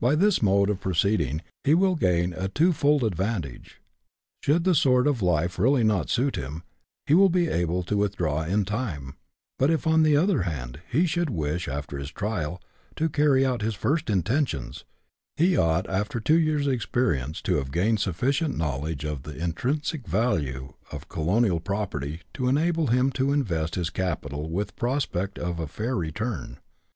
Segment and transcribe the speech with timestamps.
[0.00, 3.80] By this mode of proceeding he will gain a twofold advantage:
[4.42, 6.64] should the sort of life really not suit him,
[7.06, 9.14] he will be able to withdraw in time;
[9.56, 12.60] but if, on the other hand, he should wish, after his trial,
[12.96, 14.84] to carry out his first intentions,
[15.36, 20.74] he ought, after two years' experience, to have gained sufficient knowledge of the intrinsic value
[20.90, 25.68] of colonial property to enable him to invest his capital with the prospect of a
[25.68, 26.58] fair return.